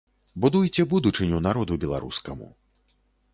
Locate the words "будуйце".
0.45-0.85